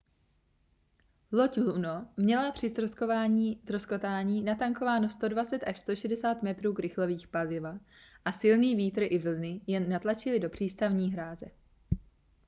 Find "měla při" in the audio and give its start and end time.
2.17-2.69